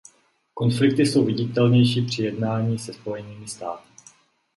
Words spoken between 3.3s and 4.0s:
státy.